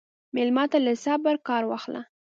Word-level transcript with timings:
مېلمه 0.35 0.63
ته 0.71 0.77
له 0.85 0.93
صبره 1.03 1.43
کار 1.47 1.63
واخله. 1.67 2.01